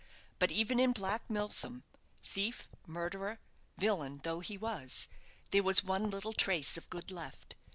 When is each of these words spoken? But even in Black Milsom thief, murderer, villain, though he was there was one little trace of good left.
But 0.39 0.49
even 0.51 0.79
in 0.79 0.93
Black 0.93 1.29
Milsom 1.29 1.83
thief, 2.23 2.67
murderer, 2.87 3.37
villain, 3.77 4.19
though 4.23 4.39
he 4.39 4.57
was 4.57 5.07
there 5.51 5.61
was 5.61 5.83
one 5.83 6.09
little 6.09 6.33
trace 6.33 6.75
of 6.75 6.89
good 6.89 7.11
left. 7.11 7.55